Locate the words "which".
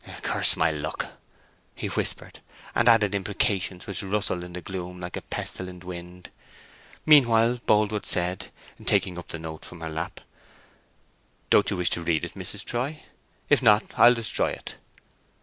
3.85-4.01